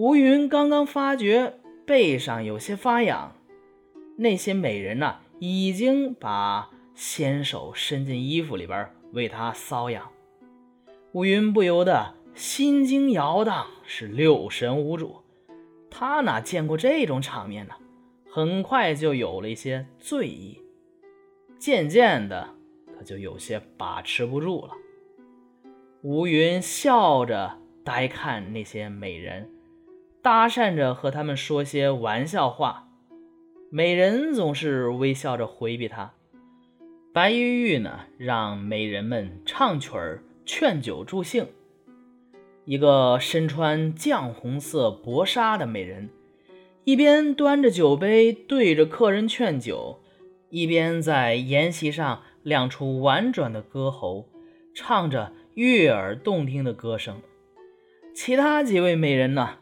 [0.00, 3.36] 吴云刚刚发觉背上有些发痒，
[4.16, 10.10] 那些美人呢，已经把纤手伸进衣服里边为他搔痒。
[11.12, 15.16] 吴云不由得心惊摇荡，是六神无主。
[15.90, 17.74] 他哪见过这种场面呢？
[18.30, 20.62] 很快就有了一些醉意，
[21.58, 22.54] 渐渐的，
[22.96, 24.72] 他就有些把持不住了。
[26.00, 29.50] 吴云笑着呆看那些美人，
[30.22, 32.88] 搭讪着和他们说些玩笑话，
[33.70, 36.12] 美人总是微笑着回避他。
[37.12, 41.46] 白玉玉呢，让美人们唱曲儿劝酒助兴。
[42.66, 46.10] 一个身穿绛红色薄纱的美人，
[46.84, 50.00] 一边端着酒杯对着客人劝酒，
[50.50, 54.28] 一边在筵席上亮出婉转的歌喉，
[54.74, 57.22] 唱着悦耳动听的歌声。
[58.14, 59.56] 其他几位美人呢，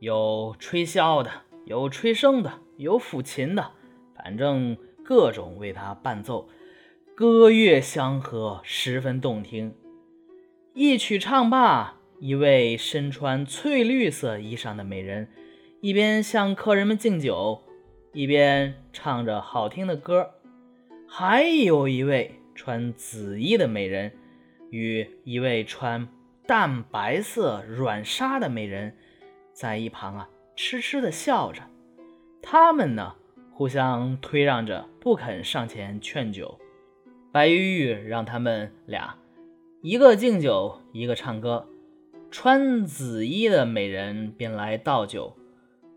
[0.00, 1.30] 有吹箫的，
[1.66, 3.70] 有吹笙的，有抚琴的，
[4.16, 6.48] 反正各种为他伴奏，
[7.14, 9.74] 歌乐相和，十分动听。
[10.74, 11.96] 一曲唱罢。
[12.18, 15.30] 一位身穿翠绿色衣裳的美人，
[15.80, 17.62] 一边向客人们敬酒，
[18.12, 20.28] 一边唱着好听的歌。
[21.08, 24.12] 还有一位穿紫衣的美人，
[24.68, 26.06] 与一位穿
[26.46, 28.94] 淡白色软纱的美人，
[29.52, 31.62] 在一旁啊，痴痴的笑着。
[32.42, 33.14] 他们呢，
[33.52, 36.58] 互相推让着，不肯上前劝酒。
[37.32, 39.16] 白玉玉让他们俩，
[39.82, 41.68] 一个敬酒，一个唱歌。
[42.30, 45.36] 穿紫衣的美人便来倒酒，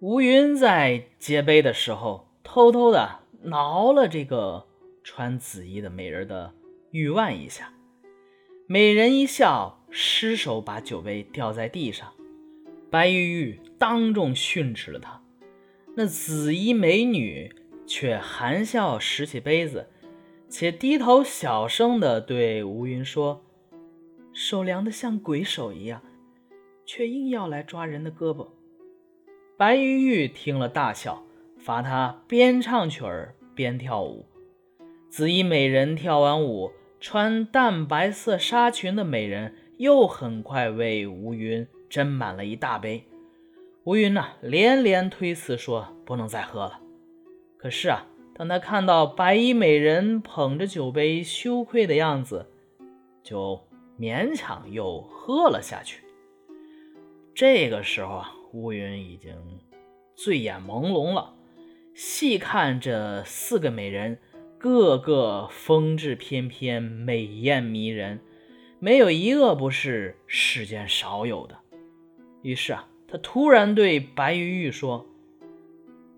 [0.00, 4.66] 吴云在接杯的时候，偷偷的挠了这个
[5.02, 6.52] 穿紫衣的美人的
[6.90, 7.72] 玉腕一下。
[8.66, 12.12] 美人一笑，失手把酒杯掉在地上。
[12.90, 15.22] 白玉玉当众训斥了他。
[15.94, 17.52] 那紫衣美女
[17.86, 19.88] 却含笑拾起杯子，
[20.48, 23.44] 且低头小声的对吴云说
[24.32, 26.02] ：“手凉的像鬼手一样。”
[26.90, 28.48] 却硬要来抓人的胳膊，
[29.58, 31.22] 白玉玉听了大笑，
[31.58, 34.24] 罚他边唱曲儿边跳舞。
[35.10, 43.04] 紫衣美人跳完舞，穿淡白色纱裙的美人又很快为吴云斟满了一大杯。
[43.84, 46.80] 吴云呐，连连推辞说不能再喝了。
[47.56, 52.46] 可是啊，当他看到白衣美人捧着酒杯羞愧的样子，
[53.22, 53.66] 就
[53.98, 56.04] 勉强又喝了下去。
[57.34, 59.34] 这个时候啊，乌云已经
[60.14, 61.34] 醉眼朦胧了。
[61.94, 64.18] 细看这四个美人，
[64.58, 68.20] 个个风致翩翩，美艳迷人，
[68.78, 71.58] 没有一个不是世间少有的。
[72.42, 75.06] 于是啊，他突然对白玉玉说：“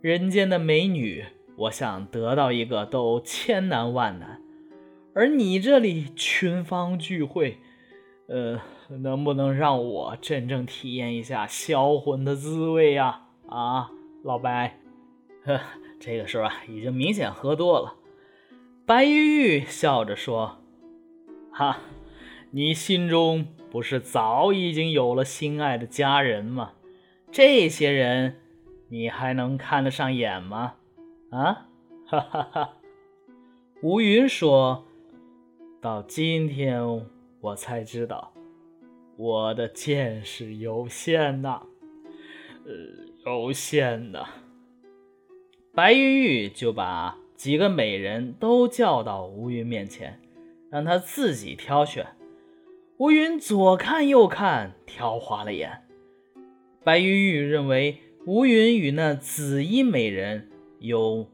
[0.00, 1.24] 人间的美女，
[1.56, 4.40] 我想得到一个都千难万难，
[5.14, 7.58] 而你这里群芳聚会，
[8.28, 8.60] 呃。”
[8.90, 13.22] 能不能让我真正体验一下销魂的滋味呀？
[13.48, 13.90] 啊，
[14.22, 14.78] 老白，
[15.42, 15.58] 呵，
[15.98, 17.94] 这个时候啊，已经明显喝多了。
[18.84, 20.58] 白玉玉笑着说
[21.50, 21.78] ：“哈，
[22.56, 26.74] 你心中不是早已经有了心爱的佳人吗？
[27.32, 28.36] 这些人，
[28.90, 30.76] 你还能看得上眼吗？
[31.30, 31.66] 啊，
[32.06, 32.76] 哈哈哈。”
[33.82, 34.84] 吴云说
[35.82, 37.04] ：“到今天
[37.40, 38.32] 我才知道。”
[39.18, 41.60] 我的见识有限呐，
[42.66, 42.72] 呃，
[43.26, 44.28] 有限呐。
[45.74, 50.20] 白玉玉就把几个美人都叫到吴云面前，
[50.70, 52.06] 让他自己挑选。
[52.96, 55.82] 吴云左看右看，挑花了眼。
[56.84, 61.28] 白玉玉认为吴云与那紫衣美人有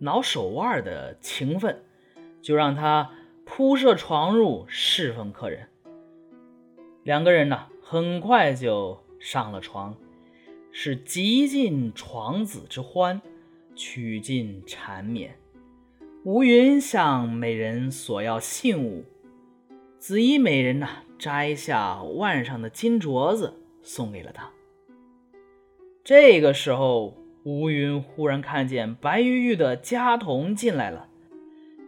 [0.00, 1.84] 挠手腕的情分，
[2.42, 3.12] 就让他
[3.44, 5.68] 铺设床褥侍奉客人。
[7.04, 9.96] 两个人呢，很快就上了床，
[10.72, 13.22] 是极尽床子之欢，
[13.76, 15.36] 取尽缠绵。
[16.24, 19.04] 吴云向美人索要信物，
[20.00, 20.88] 紫衣美人呢，
[21.18, 24.50] 摘下腕上的金镯子送给了他。
[26.02, 31.06] 这个时候，吴云忽然看见白玉玉的家童进来了。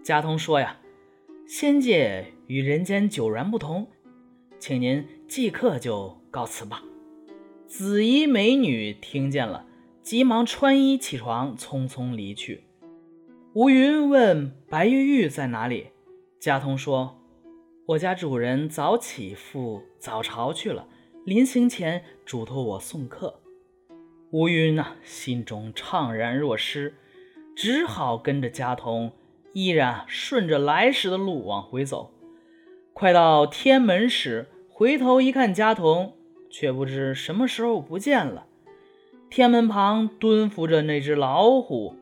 [0.02, 0.76] 家童说：“呀，
[1.46, 3.88] 仙界与人间迥然不同。”
[4.60, 6.82] 请您即刻就告辞吧。
[7.66, 9.64] 紫衣美女听见了，
[10.02, 12.64] 急忙穿衣起床，匆匆离去。
[13.54, 15.86] 吴云问白玉玉在哪里，
[16.38, 17.18] 家童说
[17.84, 20.86] ：“我家主人早起赴早朝去了，
[21.24, 23.40] 临行前嘱托我送客。”
[24.30, 26.94] 吴云呐，心中怅然若失，
[27.56, 29.12] 只好跟着家童，
[29.52, 32.12] 依然顺着来时的路往回走。
[32.94, 36.14] 快到天门时，回头一看，家童
[36.48, 38.46] 却不知什么时候不见了。
[39.28, 41.96] 天门旁蹲伏着那只老虎，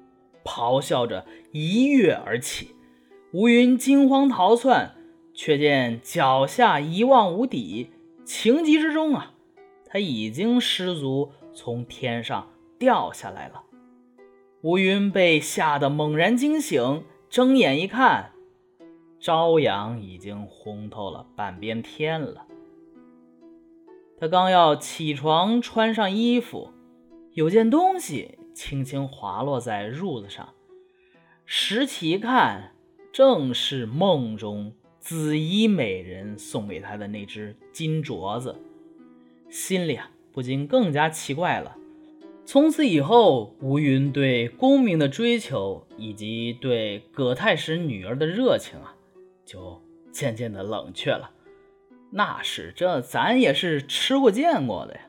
[0.44, 2.74] 咆哮着一跃而起。
[3.32, 4.94] 吴云惊慌逃窜，
[5.42, 7.88] 却见脚下一望无底，
[8.26, 9.32] 情急之中啊，
[9.86, 11.32] 他已经失足。
[11.54, 13.62] 从天上掉下来了，
[14.60, 18.32] 吴云被吓得猛然惊醒，睁眼一看，
[19.18, 22.44] 朝阳已经红透了半边天了。
[24.18, 26.70] 他刚要起床穿上衣服，
[27.32, 30.50] 有件东西轻轻滑落在褥子上，
[31.46, 32.74] 拾起一看，
[33.10, 38.54] 正是梦中紫衣美人送给他的那只金镯子，
[39.48, 40.10] 心里啊。
[40.32, 41.76] 不禁更加奇怪了。
[42.46, 48.94] 从此以后，吴云对功名的追求以及对葛太史女儿的热情啊，
[49.44, 49.82] 就
[50.12, 51.32] 渐渐的冷却了。
[52.12, 55.00] 那是这咱也是吃过见过的呀。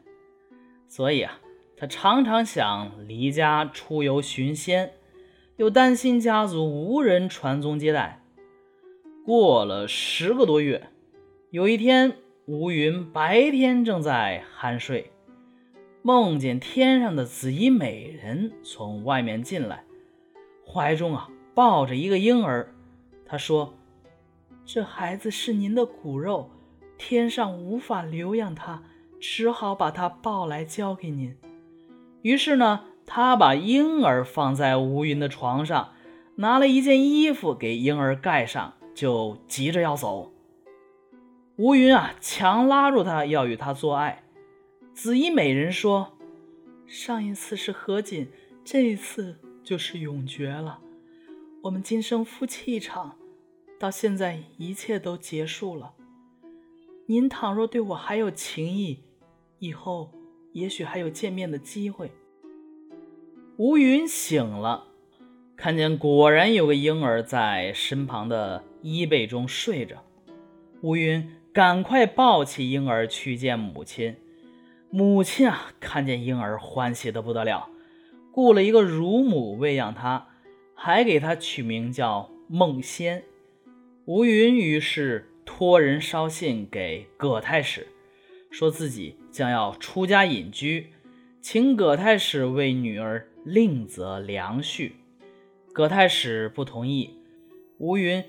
[0.87, 1.39] 所以啊，
[1.77, 4.93] 他常常想离家出游寻仙，
[5.57, 8.20] 又担心家族无人传宗接代。
[9.23, 10.87] 过了十个多月，
[11.51, 15.11] 有一天，吴云白天正在酣睡。
[16.01, 19.83] 梦见天上的紫衣美人从外面进来，
[20.65, 22.73] 怀中啊抱着一个婴儿。
[23.23, 23.75] 他说
[24.65, 26.49] ：“这孩子是您的骨肉，
[26.97, 28.81] 天上无法留养他，
[29.19, 31.37] 只好把他抱来交给您。”
[32.23, 35.91] 于是呢，他把婴儿放在吴云的床上，
[36.37, 40.31] 拿了一件衣服给婴儿盖上，就急着要走。
[41.57, 44.23] 吴云啊，强拉住他要与他做爱。
[44.93, 46.17] 紫衣美人说
[46.87, 48.27] ：“上一次是何锦，
[48.63, 50.79] 这一次就是永诀了。
[51.63, 53.15] 我们今生夫妻一场，
[53.79, 55.93] 到现在一切都结束了。
[57.05, 59.03] 您倘若对我还有情意，
[59.59, 60.11] 以后
[60.53, 62.11] 也许还有见面的机会。”
[63.57, 64.87] 吴云醒了，
[65.61, 70.03] 看见果然有个婴儿在身旁的衣被中睡着。
[70.81, 74.15] 吴云赶快抱起婴儿去见母亲。
[74.89, 77.69] 母亲啊，看见婴儿欢喜的不得了，
[78.31, 80.29] 雇了一个乳母喂养他，
[80.73, 83.23] 还给他取名叫孟仙。
[84.05, 87.85] 吴云于是托人捎信给葛太史，
[88.49, 90.87] 说自己将要出家隐居，
[91.39, 94.93] 请葛太史为女儿另择良婿。
[95.73, 97.17] 葛太史不同意，
[97.77, 98.23] 吴云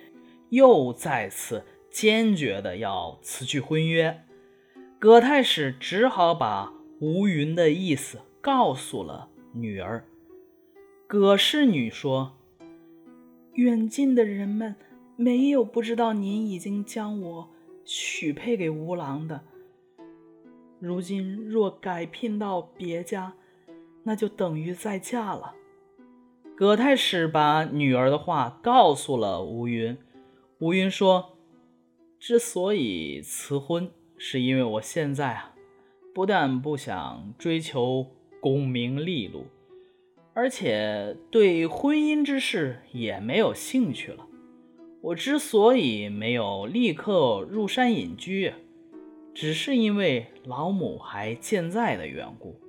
[0.51, 4.23] 又再次坚决的要辞去婚约。
[5.01, 10.05] 葛太史只好把吴云的意思告诉了女儿。
[11.09, 12.39] 葛氏女说
[13.55, 14.77] ：“远近的人们
[15.17, 17.51] 没有不知道您已经将我
[17.85, 19.41] 许配给吴郎的。
[20.79, 23.35] 如今若改聘到别家，
[24.05, 25.57] 那就等于再嫁了。”
[26.63, 29.99] 葛太史把女儿的话告诉了吴云。
[30.61, 31.37] 吴云说
[32.21, 35.57] ：“之所以辞婚。”是因为我现在啊，
[36.15, 38.07] 不但不想追求
[38.39, 39.47] 功名利禄，
[40.35, 44.25] 而且对婚姻之事也没有兴趣了。
[45.01, 48.55] 我之所以没有立刻入山隐居，
[49.35, 52.61] 只是因为老母还健在的缘故。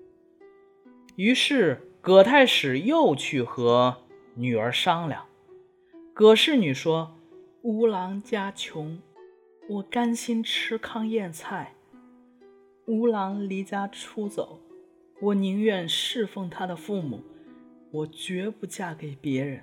[1.15, 3.95] 于是葛太史又去和
[4.35, 5.23] 女儿商量。
[6.13, 7.15] 葛侍女说
[7.63, 8.99] ：“吴郎家穷。”
[9.69, 11.75] 我甘心吃糠咽菜，
[12.87, 14.59] 吴郎离家出走，
[15.21, 17.21] 我宁愿侍奉他的父母，
[17.89, 19.61] 我绝不嫁给别人。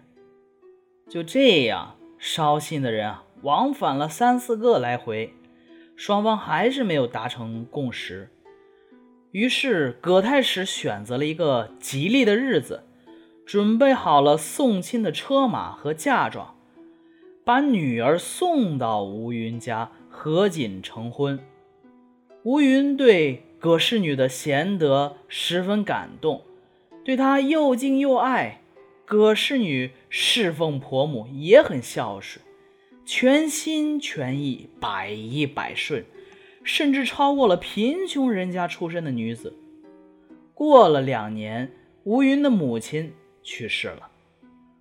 [1.06, 5.34] 就这样，捎信的人啊，往返了三四个来回，
[5.94, 8.30] 双方还是没有达成共识。
[9.32, 12.82] 于是，葛太史选择了一个吉利的日子，
[13.46, 16.56] 准备好了送亲的车马和嫁妆。
[17.44, 21.38] 把女儿送到吴云家，合锦成婚。
[22.42, 26.42] 吴云对葛氏女的贤德十分感动，
[27.04, 28.60] 对她又敬又爱。
[29.04, 32.44] 葛氏女侍奉婆母也很孝顺，
[33.04, 36.04] 全心全意，百依百顺，
[36.70, 39.52] 甚至超过了贫穷人家出身的女子。
[40.54, 41.72] 过了两年，
[42.04, 43.12] 吴云的母亲
[43.42, 44.08] 去世了。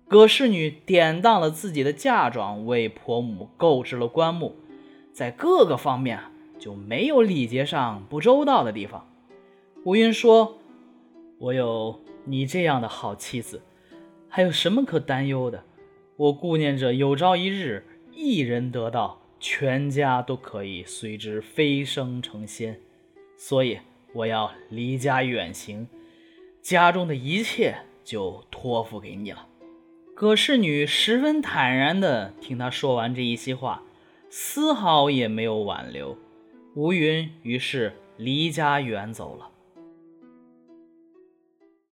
[0.06, 4.54] 葛氏女典当了自己的嫁妆，为婆母购置了棺木，
[5.12, 6.20] 在各个方面
[6.60, 9.08] 就没有礼节上不周到的地方。
[9.84, 10.58] 吴云说
[11.38, 13.60] ：“我有你这样的好妻子，
[14.28, 15.64] 还有什么可担忧的？
[16.16, 22.78] 我顾念着有朝一日一人得道，全家都可以随之飞升成仙，
[23.38, 23.78] 所以
[24.12, 25.88] 我要离家远行，
[26.60, 29.46] 家中的一切就托付给你了。
[30.14, 33.82] 葛氏女十分坦然地听他说完这一席话，
[34.28, 36.18] 丝毫也没有挽留。
[36.74, 39.49] 吴云于是离家远走了。